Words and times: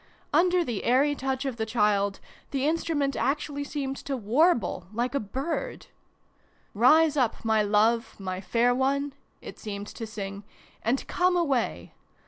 Under 0.33 0.63
the 0.63 0.83
airy 0.83 1.13
touch 1.13 1.45
of 1.45 1.57
the 1.57 1.65
child, 1.67 2.19
the 2.49 2.65
instrument 2.65 3.15
actually 3.15 3.63
seemed 3.63 3.97
to 3.97 4.17
warble, 4.17 4.87
like 4.91 5.13
a 5.13 5.19
bird." 5.19 5.85
Rise 6.89 7.15
up, 7.15 7.45
my 7.45 7.61
love, 7.61 8.19
my 8.19 8.41
fair 8.41 8.73
one" 8.73 9.13
it 9.41 9.59
seemed 9.59 9.85
to 9.85 10.07
sing," 10.07 10.43
and 10.81 11.07
come 11.07 11.37
away 11.37 11.93